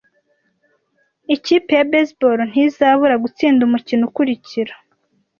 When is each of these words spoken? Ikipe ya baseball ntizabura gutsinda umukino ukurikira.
Ikipe 1.35 1.71
ya 1.77 1.85
baseball 1.91 2.37
ntizabura 2.49 3.15
gutsinda 3.23 3.61
umukino 3.67 4.03
ukurikira. 4.09 4.73